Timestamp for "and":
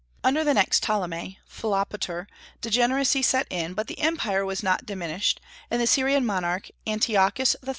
5.69-5.79